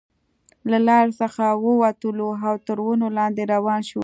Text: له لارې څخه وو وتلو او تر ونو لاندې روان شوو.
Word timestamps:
له 0.71 0.77
لارې 0.87 1.11
څخه 1.21 1.45
وو 1.63 1.73
وتلو 1.83 2.29
او 2.47 2.55
تر 2.67 2.77
ونو 2.85 3.07
لاندې 3.17 3.41
روان 3.53 3.81
شوو. 3.89 3.99